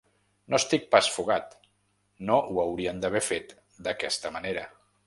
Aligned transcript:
No 0.53 0.59
estic 0.61 0.87
pas 0.95 1.09
fugat, 1.17 1.53
no 2.31 2.41
ho 2.49 2.59
haurien 2.65 3.05
d’haver 3.05 3.23
fet 3.31 3.57
d’aquesta 3.89 4.35
manera. 4.39 4.71